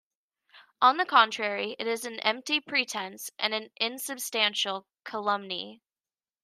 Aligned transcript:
On 0.81 0.97
the 0.97 1.05
contrary 1.05 1.75
it 1.77 1.85
is 1.85 2.05
an 2.05 2.19
empty 2.21 2.59
pretense 2.59 3.29
and 3.37 3.53
an 3.53 3.69
insubstantial 3.79 4.87
calumny. 5.05 5.79